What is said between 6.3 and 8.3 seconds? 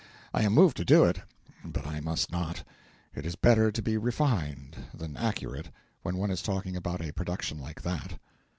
is talking about a production like that.